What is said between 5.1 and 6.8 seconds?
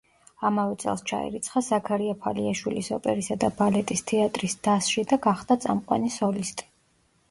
და გახდა წამყვანი სოლისტი.